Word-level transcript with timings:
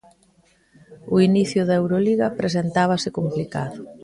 O 1.15 1.17
inicio 1.29 1.61
da 1.67 1.75
Euroliga 1.81 2.27
presentábase 2.39 3.09
complicado. 3.17 3.79